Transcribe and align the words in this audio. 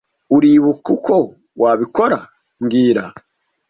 Uribuka 0.35 0.87
uko 0.95 1.15
wabikora 1.61 2.17
mbwira 2.61 3.03